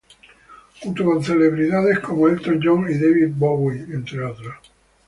Junto 0.81 1.05
con 1.05 1.23
celebridades 1.23 1.99
como 1.99 2.27
Elton 2.27 2.59
John 2.63 2.89
y 2.89 2.95
David 2.95 3.33
Bowie, 3.37 3.85
entre 3.93 4.25
otros. 4.25 4.55